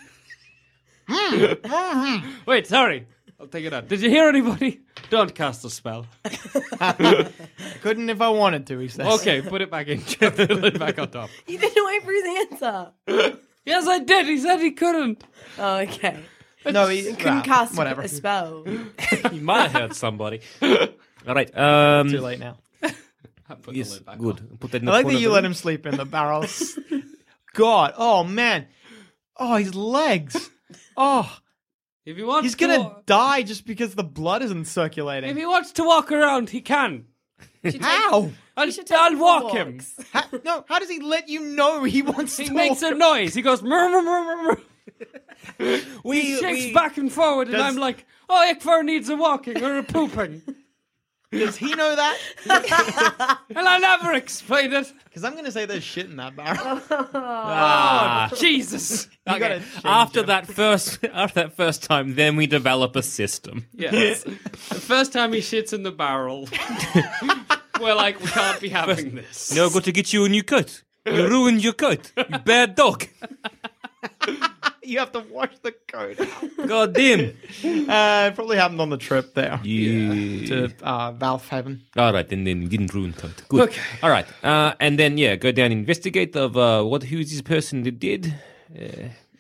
[2.48, 3.08] Wait, sorry.
[3.40, 3.88] I'll take it out.
[3.90, 4.80] Did you hear anybody?
[5.10, 6.08] Don't cast a spell.
[7.82, 8.80] Couldn't if I wanted to.
[8.80, 9.20] He says.
[9.20, 10.02] Okay, put it back in.
[10.20, 11.30] Get the lid back on top.
[11.48, 12.92] you didn't wait for his answer.
[13.66, 14.26] Yes, I did.
[14.28, 15.24] He said he couldn't.
[15.60, 16.20] Oh, okay.
[16.72, 18.02] No, he Couldn't well, cast whatever.
[18.02, 18.64] a spell.
[19.32, 20.42] he might have heard somebody.
[20.62, 21.56] All right.
[21.58, 22.58] Um, Too late now.
[22.82, 24.40] Put the yes, lid back good.
[24.40, 24.58] on.
[24.60, 26.80] Put that in I the like that you let him sleep in the barrels.
[27.54, 28.66] God, oh man,
[29.38, 30.50] oh his legs.
[30.98, 31.32] Oh,
[32.06, 35.30] If he wants he's to gonna wa- die just because the blood isn't circulating.
[35.30, 37.06] If he wants to walk around, he can.
[37.82, 38.32] How?
[38.58, 39.80] I'll, should I'll him for walk him.
[40.12, 40.24] How?
[40.44, 42.50] No, how does he let you know he wants He to?
[42.50, 43.34] He makes a noise.
[43.36, 44.62] He goes murr, murr, murr, murr, murr.
[46.04, 49.16] We, He shakes we- back and forward, and Does- I'm like, oh, Ickfur needs a
[49.16, 50.42] walking or a pooping.
[51.32, 52.18] Does he know that?
[53.56, 54.94] and I never explain it.
[55.04, 56.82] Because I'm gonna say there's shit in that barrel.
[57.14, 58.32] Ah.
[58.38, 59.10] Jesus.
[59.28, 59.62] Okay.
[59.84, 60.28] After him.
[60.28, 63.66] that first, after that first time, then we develop a system.
[63.74, 64.24] Yes.
[64.24, 66.48] the first time he shits in the barrel,
[67.82, 69.54] we're like, we can't be having this.
[69.54, 70.84] No, I got to get you a new coat.
[71.06, 72.14] You ruined your coat.
[72.18, 73.08] You bad dog.
[74.86, 76.18] You have to wash the coat.
[76.68, 77.20] God damn.
[77.90, 80.48] Uh, it probably happened on the trip there Yeah.
[80.48, 81.82] to uh, Valve Heaven.
[81.98, 83.44] All right, and then you didn't ruin tote.
[83.50, 83.70] Good.
[83.70, 83.82] Okay.
[84.04, 87.42] All right, uh, and then yeah, go down investigate of uh, what who is this
[87.42, 88.34] person that did.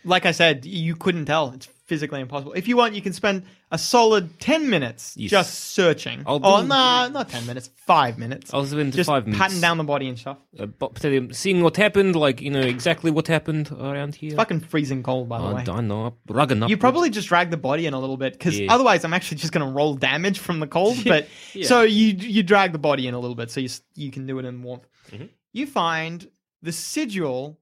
[0.03, 1.51] Like I said, you couldn't tell.
[1.51, 2.53] It's physically impossible.
[2.53, 5.29] If you want, you can spend a solid ten minutes Yes.
[5.31, 6.23] just searching.
[6.25, 7.69] I'll oh, nah, not ten minutes.
[7.75, 8.53] Five minutes.
[8.53, 9.39] I'll spend just five minutes.
[9.39, 10.37] patting down the body and stuff.
[10.59, 10.97] Uh, but
[11.35, 14.35] seeing what happened, like you know exactly what happened around here.
[14.35, 15.63] Fucking freezing cold, by the I way.
[15.63, 16.69] don't know, rugging up.
[16.69, 18.73] You probably just drag the body in a little bit because Yeah.
[18.73, 20.97] otherwise I'm actually just going to roll damage from the cold.
[21.05, 21.27] But
[21.63, 24.25] so you you drag the body in a little bit so you s- you can
[24.25, 24.87] do it in warmth.
[25.11, 25.25] Mm-hmm.
[25.53, 26.27] You find
[26.61, 27.59] the sigil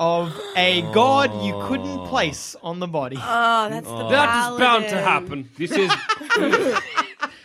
[0.00, 2.06] of a god you couldn't oh.
[2.06, 3.18] place on the body.
[3.18, 4.08] Oh, that's the oh.
[4.08, 5.48] That is bound to happen.
[5.58, 5.92] This is.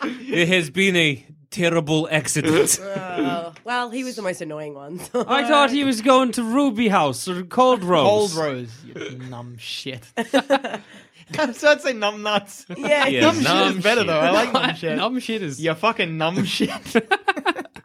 [0.02, 2.80] it has been a terrible accident.
[3.18, 4.98] Oh, well, he was the most annoying one.
[5.00, 8.34] so- I thought he was going to Ruby House or Cold Rose.
[8.34, 10.04] Cold rose, you numb shit.
[10.16, 12.66] so I'd say numb nuts.
[12.76, 14.06] yeah, Yeah, numb, shit numb is better shit.
[14.06, 14.20] though.
[14.20, 14.96] I like numb shit.
[14.96, 15.60] Numb shit is.
[15.60, 16.70] You fucking numb shit.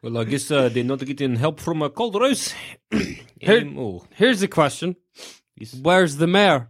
[0.01, 2.53] Well, I guess uh, they're not getting help from a cold rose.
[3.39, 4.95] Here- oh, Here's the question:
[5.55, 5.73] yes.
[5.73, 6.69] Where's the mayor?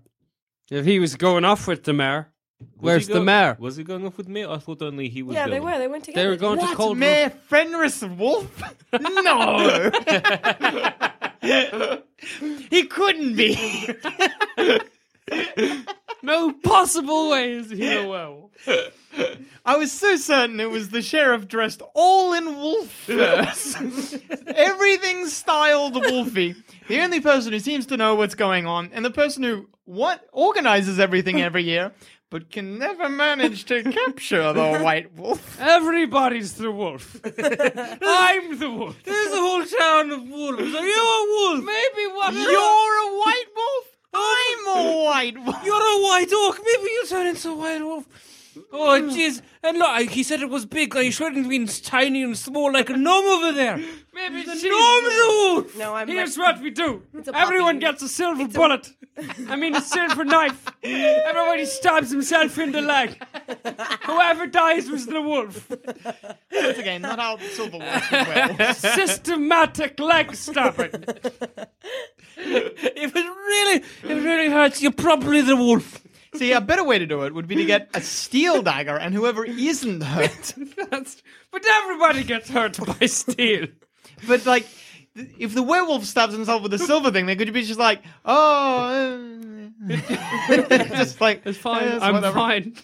[0.69, 3.57] If he was going off with the mayor, Was where's he the go- mayor?
[3.59, 4.45] Was he going off with me?
[4.45, 5.51] I thought only he was yeah, going.
[5.51, 5.77] they were.
[5.77, 6.23] They went together.
[6.23, 6.99] They were going to What, Cold Rose.
[6.99, 8.63] Mayor Fenris Wolf?
[8.99, 9.91] No.
[12.69, 13.55] he couldn't be.
[16.23, 18.51] No possible way is he a werewolf.
[19.65, 23.75] I was so certain it was the sheriff dressed all in wolf furs.
[24.47, 26.55] Everything styled wolfy.
[26.87, 30.27] The only person who seems to know what's going on, and the person who what
[30.31, 31.91] organizes everything every year,
[32.29, 35.59] but can never manage to capture the white wolf.
[35.59, 37.19] Everybody's the wolf.
[37.25, 38.95] I'm the wolf.
[39.03, 40.75] There's a whole town of wolves.
[40.75, 41.65] Are you a wolf?
[41.65, 42.35] Maybe one.
[42.35, 43.87] You're a white wolf.
[44.13, 45.63] I'm a white wolf.
[46.31, 46.59] You're white orc.
[46.65, 48.05] Maybe you turn into a white wolf.
[48.73, 49.41] Oh, jeez.
[49.63, 50.93] And look, I- he said it was big.
[50.93, 53.77] Like I shouldn't be tiny and small like a gnome over there.
[54.13, 55.77] Maybe The she's gnome's the a wolf.
[55.77, 56.07] No, I'm.
[56.09, 57.01] Here's like, what we do.
[57.33, 58.89] Everyone gets a silver bullet.
[59.47, 60.65] I mean a silver knife.
[60.83, 63.21] Everybody stabs himself in the leg.
[64.03, 65.69] Whoever dies was the wolf.
[66.51, 68.77] Once again, not how silver works with werewolves.
[68.95, 70.91] Systematic leg stabbing.
[72.37, 76.01] If it really, if it really hurts, you're probably the wolf.
[76.35, 79.13] See, a better way to do it would be to get a steel dagger, and
[79.13, 80.53] whoever isn't hurt.
[80.89, 83.67] That's, but everybody gets hurt by steel.
[84.27, 84.65] But like,
[85.15, 88.01] if the werewolf stabs himself with a silver thing, they could you be just like,
[88.23, 89.19] oh,
[89.89, 89.95] uh,"
[90.95, 91.83] just like It's fine.
[91.83, 92.75] "Eh, it's I'm whatever." fine.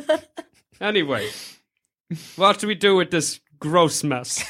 [0.80, 1.28] anyway,
[2.36, 4.42] what do we do with this gross mess?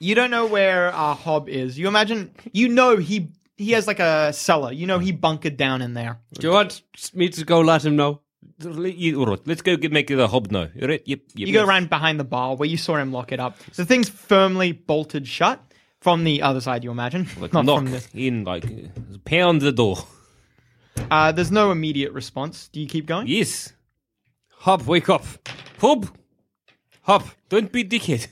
[0.00, 1.78] You don't know where our hob is.
[1.78, 3.28] You imagine, you know, he
[3.62, 4.72] he has like a cellar.
[4.72, 6.18] You know, he bunkered down in there.
[6.38, 6.82] Do you want
[7.14, 8.20] me to go let him know?
[8.60, 10.68] You- all right, let's go get, make the hob now.
[10.74, 10.86] You?
[10.88, 13.58] Yep, yep, You go around behind the bar where you saw him lock it up.
[13.74, 15.60] The thing's firmly bolted shut
[16.00, 16.84] from the other side.
[16.84, 18.08] You imagine, Like not knock from this.
[18.14, 18.64] in, like
[19.24, 19.96] pound the door.
[21.10, 22.68] Uh, there's no immediate response.
[22.68, 23.26] Do you keep going?
[23.26, 23.72] Yes,
[24.58, 25.24] Hop, wake up.
[25.80, 26.08] hob.
[27.02, 27.24] Hop.
[27.48, 28.26] Don't be dickhead.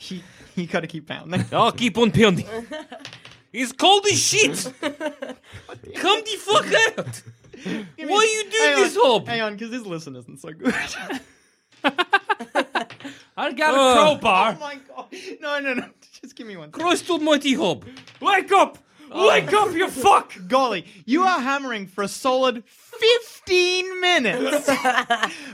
[0.00, 0.20] You,
[0.56, 1.44] you gotta keep pounding.
[1.52, 2.46] I'll keep on pounding.
[3.58, 4.70] It's cold as shit.
[4.82, 6.66] Come the fuck
[6.98, 7.22] out.
[7.64, 9.28] Why are you do Hang this, on, hob?
[9.28, 10.74] Hang on, because his listen isn't so good.
[13.34, 14.58] I got a crowbar.
[14.58, 15.06] oh my god!
[15.40, 15.88] No, no, no!
[16.20, 16.70] Just give me one.
[16.70, 17.86] Christ almighty, hob.
[18.20, 18.76] Wake up!
[19.10, 19.28] Oh.
[19.28, 20.34] Wake up, you fuck!
[20.48, 24.68] Golly, you are hammering for a solid 15 minutes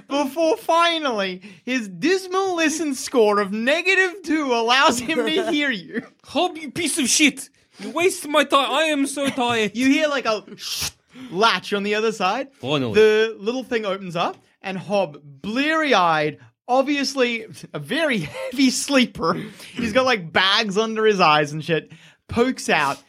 [0.09, 6.05] before finally his dismal listen score of negative two allows him to hear you.
[6.25, 7.49] Hob, you piece of shit.
[7.79, 8.71] You waste my time.
[8.71, 9.73] I am so tired.
[9.77, 10.45] You hear like a
[11.31, 12.53] latch on the other side.
[12.55, 12.95] Finally.
[12.95, 19.35] The little thing opens up, and Hob, bleary eyed, obviously a very heavy sleeper,
[19.75, 21.93] he's got like bags under his eyes and shit,
[22.29, 23.03] pokes out,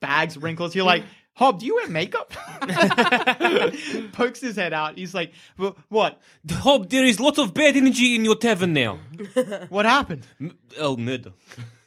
[0.00, 0.74] bags, wrinkles.
[0.74, 2.32] You're like, Hob, do you wear makeup?
[4.12, 4.98] Pokes his head out.
[4.98, 6.20] He's like, "Wh- what?
[6.50, 8.98] Hob, there is lot of bad energy in your tavern now.
[9.70, 10.26] What happened?
[10.38, 11.32] M- oh, murder.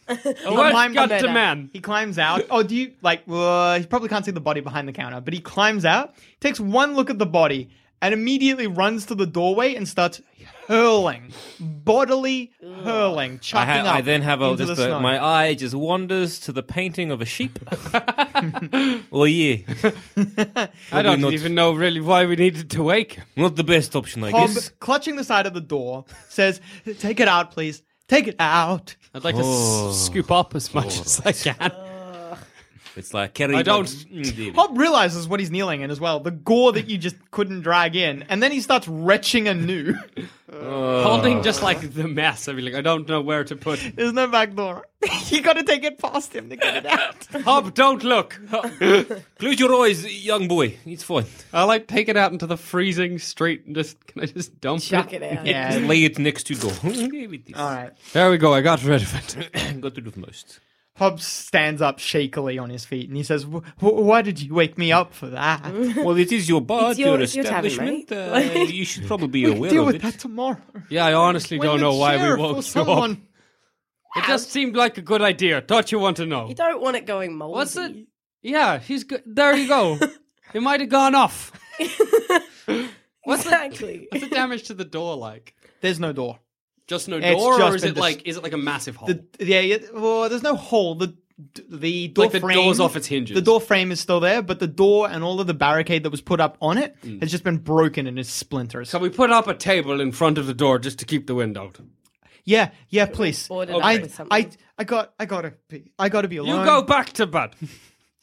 [0.07, 1.69] What climbed got up the man?
[1.73, 2.43] He climbs out.
[2.49, 3.23] Oh, do you like?
[3.29, 6.59] Uh, he probably can't see the body behind the counter, but he climbs out, takes
[6.59, 7.69] one look at the body,
[8.01, 10.21] and immediately runs to the doorway and starts
[10.67, 15.23] hurling, bodily hurling, I, ha- up I then have a, into just the a, my
[15.23, 17.59] eye just wanders to the painting of a sheep.
[19.11, 19.57] oh yeah,
[20.91, 24.23] I don't not- even know really why we needed to wake not the best option,
[24.23, 24.69] I Hob, guess.
[24.79, 26.61] clutching the side of the door, says,
[26.99, 27.83] "Take it out, please.
[28.13, 29.89] Take it out." I'd like to Oh.
[29.91, 31.33] s- scoop up as much as I oh.
[31.33, 31.71] can.
[32.95, 33.55] It's like carry.
[33.55, 33.89] I don't-
[34.55, 36.19] Hob realizes what he's kneeling in as well.
[36.19, 38.23] The gore that you just couldn't drag in.
[38.23, 39.95] And then he starts retching anew.
[40.61, 41.65] Holding just oh.
[41.65, 42.47] like the mess.
[42.47, 43.79] I mean, like I don't know where to put.
[43.95, 44.85] There's no back door.
[45.29, 47.25] you gotta take it past him to get it out.
[47.43, 48.39] Hob, don't look.
[49.39, 50.77] Close your eyes, young boy.
[50.85, 51.25] It's fine.
[51.51, 54.81] I like take it out into the freezing street and just can I just dump
[54.81, 55.23] Chuck it?
[55.23, 55.45] it out.
[55.45, 55.71] Yeah.
[55.71, 56.71] Just lay it next to door.
[56.71, 57.55] There it is.
[57.55, 57.93] Alright.
[58.13, 58.53] There we go.
[58.53, 59.81] I got rid of it.
[59.81, 60.59] Got to do the most.
[60.95, 64.53] Hobbs stands up shakily on his feet and he says, "Wh- wh- Why did you
[64.53, 65.63] wake me up for that?
[65.97, 68.11] Well, it is your bar, It's your- your, it's your tavern, establishment.
[68.11, 70.01] uh, you should probably be We'll aware deal of with it.
[70.03, 70.61] that tomorrow.
[70.89, 73.17] Yeah, I honestly When don't know why we sheriff or woke you up.
[74.15, 75.61] It just seemed like a good idea.
[75.61, 76.47] Thought you want to know.
[76.47, 77.55] You don't want it going moldy.
[77.55, 77.95] What's it?
[78.43, 79.23] Yeah, he's good.
[79.25, 79.97] There you go.
[80.53, 81.51] it might have gone off.
[81.79, 81.97] What's
[83.45, 85.55] the, what's the damage to the door like?
[85.81, 86.39] There's no door.
[86.87, 88.57] Just no It's door, just or is been it dis- like is it like a
[88.57, 89.07] massive hole?
[89.07, 90.95] The, yeah, yeah, well, there's no hole.
[90.95, 91.15] The
[91.69, 93.35] the door Like the frame, door's off its hinges.
[93.35, 96.11] The door frame is still there, but the door and all of the barricade that
[96.11, 97.19] was put up on it hmm.
[97.19, 98.89] has just been broken and is splinters.
[98.89, 101.35] so we put up a table in front of the door just to keep the
[101.35, 101.79] wind out.
[102.45, 103.47] yeah, yeah, please.
[103.47, 104.31] Boarded up I, with something.
[104.31, 106.49] I, I got, I gotta, be, I gotta be alone.
[106.49, 106.65] You alone.
[106.65, 107.55] go back to bed.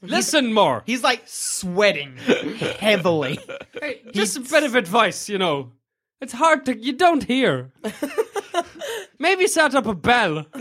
[0.03, 0.83] Listen more.
[0.87, 3.39] He's like sweating heavily.
[3.81, 5.73] Hey, just a bit of advice, you know.
[6.21, 7.73] It's hard to you don't hear.
[9.19, 10.47] Maybe set up a bell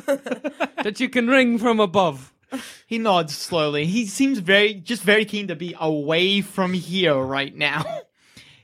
[0.84, 2.34] that you can ring from above.
[2.88, 3.86] He nods slowly.
[3.86, 7.84] He seems very, just very keen to be away from here right now.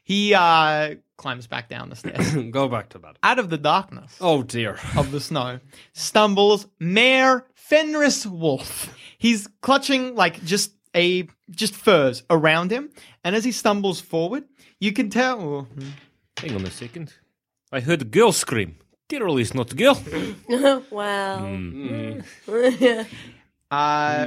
[0.08, 2.36] He uh climbs back down the stairs.
[2.52, 3.18] Go back to bed.
[3.24, 4.78] Out of the darkness Oh dear.
[4.96, 5.60] of the snow
[5.94, 8.96] stumbles Mayor Fenris Wolf.
[9.18, 12.92] He's clutching like just a just furs around him,
[13.24, 14.44] and as he stumbles forward,
[14.80, 15.68] you can tell.
[16.38, 17.13] Hang on a second.
[17.71, 18.78] I heard a girl scream.
[19.10, 20.02] Tyrrell is not a girl.
[20.91, 22.19] well, Hmm.
[23.71, 24.26] Uh,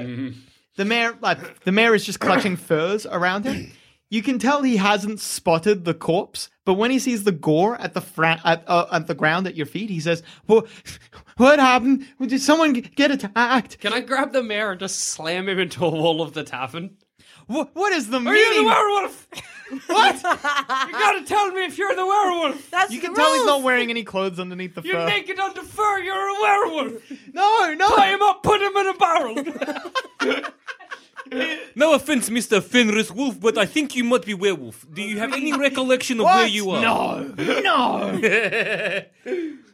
[0.77, 3.71] the mayor, like the mayor, is just clutching furs around him.
[4.11, 7.94] You can tell he hasn't spotted the corpse, but when he sees the gore at
[7.94, 10.66] the fra- at, uh, at the ground at your feet, he says, "Well,
[11.37, 12.07] what happened?
[12.21, 13.79] Did someone get attacked?
[13.79, 16.97] Can I grab the mayor and just slam him into a wall of the tavern?
[17.49, 18.37] Wh- what is the Are meaning?
[18.37, 19.27] Are you the werewolf?
[19.89, 20.15] what?
[20.17, 22.71] you gotta tell me if you're the werewolf.
[22.71, 24.89] that's You the can tell he's not wearing any clothes underneath the fur.
[24.89, 25.07] You're fur.
[25.07, 25.99] naked under fur.
[25.99, 27.03] You're a werewolf.
[27.35, 27.89] No, no.
[27.97, 28.43] Tie him up.
[28.43, 30.45] Put him in a barrel.
[31.77, 32.63] No offense, Mr.
[32.63, 34.87] Fenris Wolf, but I think you might be werewolf.
[34.91, 36.37] Do you have any recollection of What?
[36.37, 36.81] where you are?
[36.81, 37.23] No,
[37.61, 39.03] no.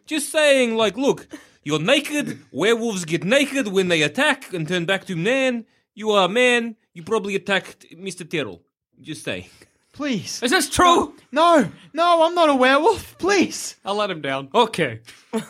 [0.05, 1.29] Just saying, like, look,
[1.63, 2.41] you're naked.
[2.51, 5.65] Werewolves get naked when they attack and turn back to man.
[5.95, 6.75] You are a man.
[6.95, 8.29] You probably attacked Mr.
[8.29, 8.63] Tyrrell.
[9.01, 9.49] Just say.
[9.93, 10.43] Please.
[10.43, 11.15] Is this true?
[11.31, 13.19] No, no, I'm not a werewolf.
[13.19, 13.77] Please.
[13.85, 14.49] I'll let him down.
[14.55, 15.01] Okay.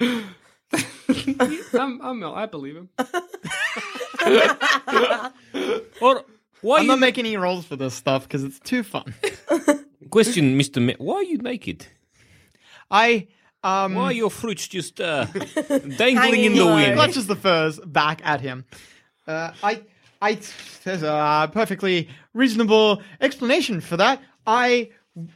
[0.00, 2.88] I'm, I'm, I believe him.
[6.00, 6.24] Or
[6.60, 9.14] why I'm you not making any rolls for this stuff because it's too fun.
[10.10, 10.84] question, Mr.
[10.84, 11.86] Ma- why are you naked?
[12.90, 13.28] I
[13.64, 15.24] um Why are your fruits just uh,
[15.96, 16.74] dangling in the low.
[16.74, 16.94] wind?
[16.94, 18.64] clutches the furs back at him.
[19.26, 19.82] Uh, I
[20.20, 20.38] I
[20.84, 24.20] there's a perfectly reasonable explanation for that.
[24.46, 24.90] I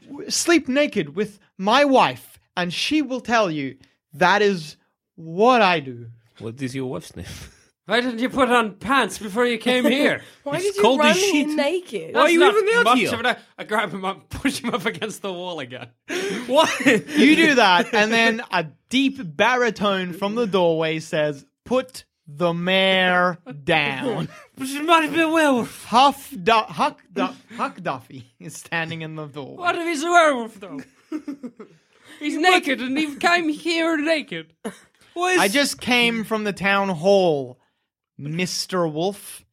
[0.09, 3.77] w- sleep naked with my wife, and she will tell you
[4.15, 4.77] that is
[5.17, 6.07] what I do.
[6.39, 7.27] What is your wife's name?
[7.87, 10.23] Why didn't you put on pants before you came here?
[10.45, 11.49] Why It's did you cold run as me shit.
[11.49, 12.15] naked?
[12.15, 13.37] Why are you even out much here?
[13.59, 15.89] I grab him up, push him up against the wall again.
[16.47, 16.71] What?
[16.87, 23.39] You do that, and then a deep baritone from the doorway says, "Put the mayor
[23.65, 24.29] down."
[24.65, 25.85] She might be a werewolf.
[25.87, 29.57] Huff du- Huck du- Huck Duffy is standing in the door.
[29.57, 30.81] What if he's a werewolf, though?
[32.19, 34.53] he's naked and he came here naked.
[35.17, 37.59] I just came from the town hall,
[38.19, 38.91] Mr.
[38.91, 39.45] Wolf.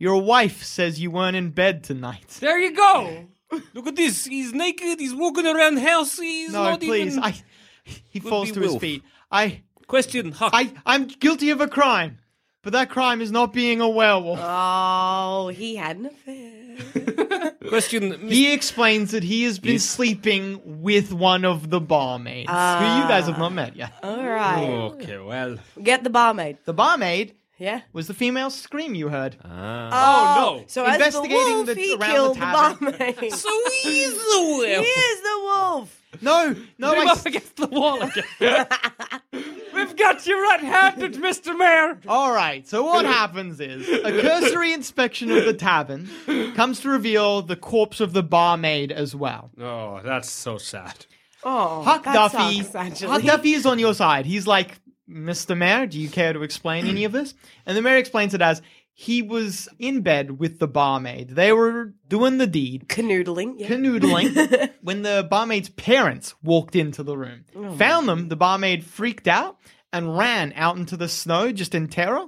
[0.00, 2.38] Your wife says you weren't in bed tonight.
[2.40, 3.26] There you go.
[3.74, 4.24] Look at this.
[4.26, 5.00] He's naked.
[5.00, 6.18] He's walking around the house.
[6.18, 7.16] He's No, not please.
[7.16, 7.22] even.
[7.24, 7.34] I
[7.84, 9.02] he Could falls be to his feet.
[9.30, 10.50] I Question, Huck.
[10.54, 12.18] I I'm guilty of a crime.
[12.62, 14.38] But that crime is not being a werewolf.
[14.42, 17.52] Oh, he had an affair.
[17.68, 18.28] Question, Mr.
[18.30, 19.84] he explains that he has been Yes.
[19.84, 23.92] sleeping with one of the barmaids, who you guys have not met yet.
[24.02, 24.08] Ah.
[24.08, 24.68] All right.
[24.92, 25.58] Okay, well.
[25.82, 26.58] Get the barmaid.
[26.64, 27.80] The barmaid Yeah.
[27.92, 29.36] was the female scream you heard.
[29.44, 30.36] Ah.
[30.48, 30.64] Oh, no.
[30.68, 32.90] So as the Investigating wolf, the- he around the killed the, tavern.
[32.98, 33.32] barmaid.
[33.34, 33.48] So
[33.82, 34.86] he's the he werewolf.
[34.86, 35.94] is the wolf.
[36.22, 38.66] No, no, Put him I, up against the wall again.
[39.74, 41.56] We've got you red-handed, Mr.
[41.56, 41.98] Mayor.
[42.08, 42.66] All right.
[42.66, 46.08] So what happens is a cursory inspection of the tavern
[46.54, 49.50] comes to reveal the corpse of the barmaid as well.
[49.60, 51.06] Oh, that's so sad.
[51.44, 52.62] Oh, Huck that Duffy.
[52.62, 53.08] sucks, actually.
[53.08, 54.26] Huck Duffy is on your side.
[54.26, 55.56] He's like, Mr.
[55.56, 57.34] Mayor, do you care to explain any of this?
[57.64, 58.60] And the mayor explains it as
[58.92, 61.30] he was in bed with the barmaid.
[61.30, 63.54] They were doing the deed, Canoodling.
[63.56, 63.68] Yeah.
[63.68, 67.44] canoodling, when the barmaid's parents walked into the room.
[67.54, 69.56] Oh Found them, the barmaid freaked out
[69.92, 72.26] and ran out into the snow just in terror.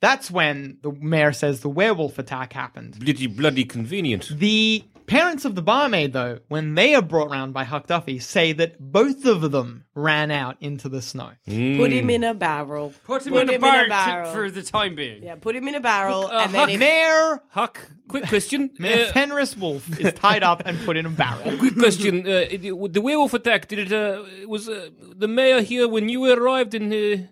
[0.00, 3.00] That's when the mayor says the werewolf attack happened.
[3.00, 4.30] Bloody, bloody convenient.
[4.32, 8.52] The parents of the barmaid, though, when they are brought round by Huck Duffy, say
[8.54, 11.30] that both of them ran out into the snow.
[11.46, 12.92] Put him in a barrel.
[13.04, 14.32] Put him Put in the him in a barrel.
[14.32, 15.22] for the time being.
[15.22, 18.70] Yeah, put him in a barrel, uh, and then if, Mayor, Huck, quick question.
[18.78, 21.56] Mayor Uh, Fenris Wolf is tied up and put in a barrel.
[21.58, 22.20] quick question.
[22.26, 22.44] Uh,
[22.90, 26.92] the werewolf attack, did it, uh, was uh, the mayor here when you arrived in,
[26.92, 27.26] uh,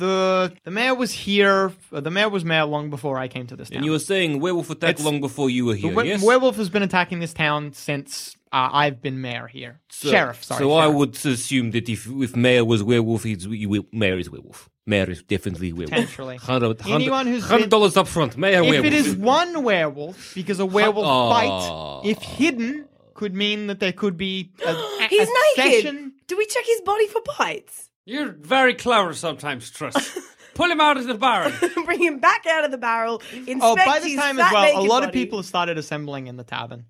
[0.00, 1.72] The the mayor was here.
[1.92, 3.76] uh, The mayor was mayor long before I came to this town.
[3.78, 6.22] and you were saying werewolf attack It's- long before you were the here, we- yes?
[6.22, 9.74] werewolf has been attacking this town since uh, I've been mayor here.
[9.90, 10.60] So- sheriff, sorry.
[10.60, 10.96] So I sheriff.
[10.98, 14.68] would assume that if if mayor was werewolf, he's you will, mayor is werewolf.
[14.86, 15.90] Mayor is definitely werewolf.
[15.90, 16.36] Potentially.
[16.38, 18.84] Hundred, Anyone who's hundred been- dollars up front, mayor werewolf.
[18.86, 19.06] If werewolf.
[19.06, 21.28] it is one werewolf, because a werewolf Oh.
[21.36, 25.84] bite, if hidden, could mean that there could be a, a- he's a naked.
[25.84, 26.12] session.
[26.26, 27.89] Do we check his body for bites?
[28.04, 30.18] You're very clever sometimes, Truss.
[30.54, 31.52] Pull him out of the barrel.
[31.84, 33.22] Bring him back out of the barrel.
[33.60, 36.36] Oh, by this time as well, a naked lot of people have started assembling in
[36.36, 36.86] the tavern.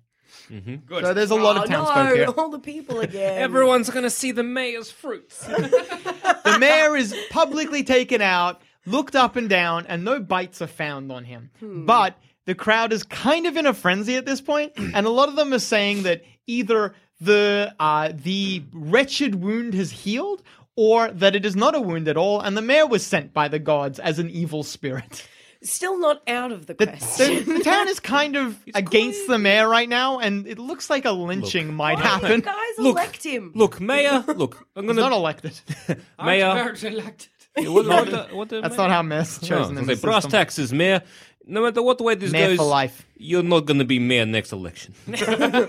[0.49, 1.05] Good.
[1.05, 1.85] So there's a lot Oh of no!
[2.13, 2.25] here.
[2.25, 3.37] All the people again.
[3.41, 5.45] Everyone's gonna see the mayor's fruits.
[5.45, 11.11] The mayor is publicly taken out, looked up and down, and no bites are found
[11.11, 11.51] on him.
[11.61, 15.29] But the crowd is kind of in a frenzy at this point, and a lot
[15.29, 20.41] of them are saying that either the uh, the wretched wound has healed,
[20.81, 23.47] or that it is not a wound at all, and the mayor was sent by
[23.47, 25.27] the gods as an evil spirit.
[25.63, 27.45] Still not out of the The, question.
[27.45, 31.05] the, the town is kind of against the mayor right now, and it looks like
[31.05, 32.41] a lynching might Why don't you happen.
[32.41, 33.51] guys Look, elect him.
[33.53, 34.23] Look, mayor.
[34.35, 35.53] Look, I'm He's gonna not elected.
[36.25, 36.45] mayor.
[36.47, 37.29] Aren't elected.
[37.57, 40.01] What, what the, what the That's mayor- not how mayor's Oh, chosen in okay, the
[40.01, 40.31] brass system.
[40.31, 41.01] taxes, mayor.
[41.45, 43.05] No matter what way this Mayor goes, for life.
[43.17, 44.93] you're not gonna be mayor next election.
[45.07, 45.67] I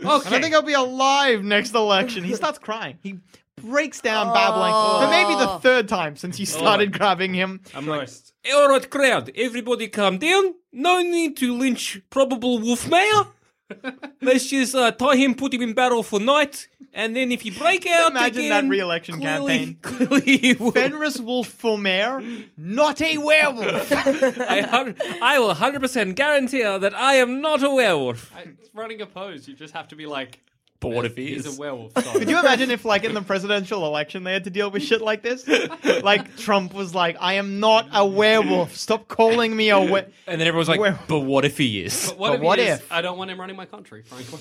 [0.00, 2.24] don't think I'll be alive next election.
[2.24, 2.98] He starts crying.
[3.02, 3.18] He
[3.62, 7.60] breaks down babbling for maybe the third time since you started grabbing him.
[7.74, 8.08] I'm like,
[8.54, 10.54] all right, crowd, everybody calm down.
[10.72, 13.24] No need to lynch probable wolf mayor.
[14.22, 17.50] Let's just uh, tie him, put him in barrel for night, and then if you
[17.52, 19.78] break out Imagine again, that re-election clearly, campaign.
[19.82, 20.70] Clearly, he will.
[20.70, 22.22] Fenris Wolf for mayor,
[22.56, 23.90] not a werewolf.
[23.92, 28.32] I, I will 100% guarantee that I am not a werewolf.
[28.36, 30.40] I- Running a pose, you just have to be like.
[30.78, 31.56] But what if he He's is?
[31.56, 31.94] a werewolf.
[31.94, 35.00] Could you imagine if, like, in the presidential election, they had to deal with shit
[35.00, 35.48] like this?
[36.02, 38.76] Like, Trump was like, "I am not a werewolf.
[38.76, 42.08] Stop calling me a werewolf." And then everyone's like, Where- but what if he is?
[42.10, 42.92] But what, But if, he what is- if?
[42.92, 44.40] I don't want him running my country, frankly.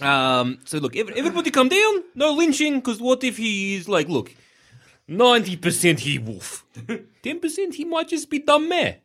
[0.00, 2.04] Um, so look, ev- everybody come down.
[2.14, 4.34] No lynching, because what if he is like, look,
[5.08, 6.64] ninety percent he wolf,
[7.22, 8.96] ten percent he might just be dumb mayor.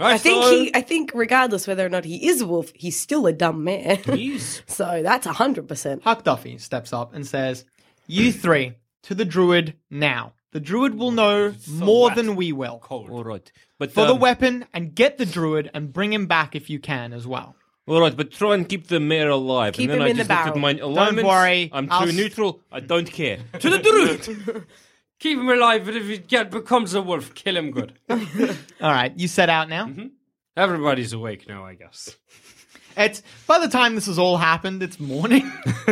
[0.00, 0.74] I think he.
[0.74, 3.98] I think regardless whether or not he is a wolf, he's still a dumb man.
[4.04, 6.02] He's so that's hundred percent.
[6.02, 7.64] Huck Duffy steps up and says,
[8.06, 10.32] "You three to the druid now.
[10.52, 12.16] The druid will know more wet.
[12.16, 15.92] than we will." all right, but for the um, weapon and get the druid and
[15.92, 17.54] bring him back if you can as well.
[17.86, 19.74] All right, but try and keep the mayor alive.
[19.74, 20.58] Keep and then him I in the just looked at barrel.
[20.58, 21.28] my alignments.
[21.28, 22.60] worry, I'm I'll too neutral.
[22.72, 23.38] I don't care.
[23.60, 24.64] to the druid.
[25.24, 27.94] Keep him alive, but if he get, becomes a wolf, kill him good.
[28.10, 29.90] All right, you set out now.
[30.54, 32.14] Everybody's awake now, I guess.
[32.94, 35.50] It's by the time this has all happened, it's morning.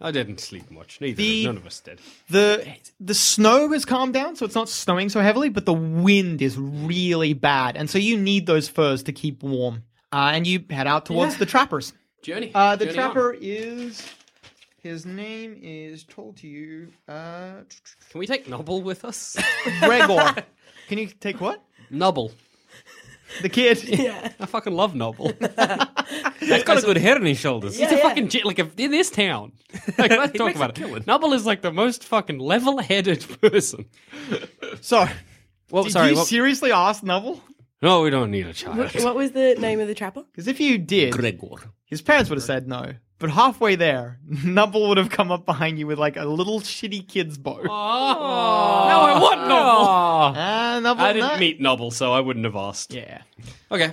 [0.00, 1.00] I didn't sleep much.
[1.00, 1.16] Neither.
[1.16, 2.00] The- None of us did.
[2.28, 2.64] the
[3.00, 6.56] The snow has calmed down, so it's not snowing so heavily, but the wind is
[6.56, 9.82] really bad, and so you need those furs to keep warm.
[10.12, 11.92] Uh, and you head out towards the trappers.
[12.22, 12.52] Journey.
[12.54, 13.38] Uh, the Journey trapper on.
[13.42, 14.06] is
[14.82, 16.88] his name is told to you.
[17.08, 17.62] Uh,
[18.10, 19.36] Can we take Nobble with us?
[19.80, 20.34] Gregor.
[20.88, 21.62] Can you take what?
[21.90, 22.32] Nobble.
[23.42, 23.82] The kid.
[23.84, 24.32] Yeah.
[24.40, 25.28] I fucking love Nobble.
[25.28, 25.38] He's
[26.64, 27.78] got a good head on his shoulders.
[27.78, 29.52] He's a fucking j- like a, in this town.
[29.98, 31.06] Like, let's talk about it.
[31.06, 33.84] Nobble is like the most fucking level-headed person.
[34.80, 35.06] So,
[35.70, 36.10] Well, did sorry.
[36.10, 37.40] you what- seriously ask Neville?
[37.82, 38.78] no, we don't need a child.
[38.78, 40.24] What, what was the name of the trapper?
[40.24, 41.70] Because if you did, Gregor.
[41.84, 42.94] his parents would have said no.
[43.20, 47.06] But halfway there, Nubble would have come up behind you with like a little shitty
[47.06, 47.60] kid's bow.
[47.60, 50.38] Oh, no, I want Nobble.
[50.38, 51.38] Ah, Nubble, I didn't no.
[51.38, 52.92] meet Nobble, so I wouldn't have asked.
[52.94, 53.22] Yeah.
[53.70, 53.92] Okay.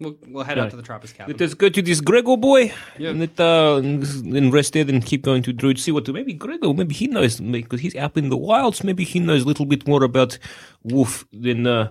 [0.00, 1.36] We'll, we'll head out to the trapper's cabin.
[1.36, 3.10] Let us go to this Gregor boy Yeah.
[3.10, 5.78] and let, uh, and rest there and keep going to Druid.
[5.78, 8.82] See what maybe Gregor, maybe he knows because he's up in the wilds.
[8.82, 10.38] Maybe he knows a little bit more about
[10.82, 11.90] Wolf than uh,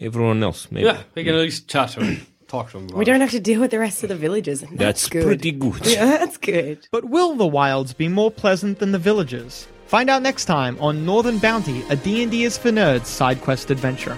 [0.00, 0.70] everyone else.
[0.70, 0.86] Maybe.
[0.86, 3.20] Yeah, we can at least chat to him talk to them about We don't it.
[3.22, 4.62] have to deal with the rest of the villagers.
[4.62, 5.24] and That's, good.
[5.24, 5.84] pretty good.
[5.86, 6.86] Yeah, that's good.
[6.92, 9.66] But will the wilds be more pleasant than the villages?
[9.86, 14.16] Find out next time on Northern Bounty, a D&D is for nerds side quest adventure.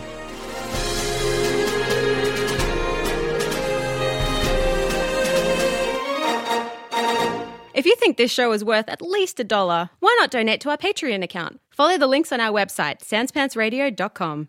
[7.74, 10.70] If you think this show is worth at least a dollar, why not donate to
[10.70, 11.60] our Patreon account?
[11.70, 14.48] Follow the links on our website, sanspantsradio.com.